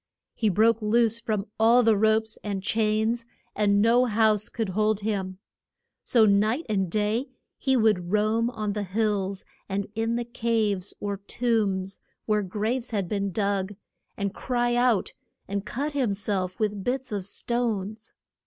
He 0.33 0.49
broke 0.49 0.81
loose 0.81 1.19
from 1.19 1.45
all 1.59 1.83
the 1.83 1.95
ropes 1.95 2.39
and 2.43 2.63
chains, 2.63 3.23
and 3.55 3.83
no 3.83 4.05
house 4.05 4.49
could 4.49 4.69
hold 4.69 5.01
him. 5.01 5.37
So 6.01 6.25
night 6.25 6.65
and 6.67 6.89
day 6.89 7.27
he 7.59 7.77
would 7.77 8.11
roam 8.11 8.49
on 8.49 8.73
the 8.73 8.81
hills 8.81 9.45
and 9.69 9.85
in 9.93 10.15
the 10.15 10.25
caves 10.25 10.91
or 10.99 11.17
tombs, 11.17 11.99
where 12.25 12.41
graves 12.41 12.89
had 12.89 13.07
been 13.07 13.31
dug, 13.31 13.75
and 14.17 14.33
cry 14.33 14.73
out 14.73 15.13
and 15.47 15.67
cut 15.67 15.91
him 15.91 16.13
self 16.13 16.59
with 16.59 16.83
bits 16.83 17.11
of 17.11 17.27
stones. 17.27 18.11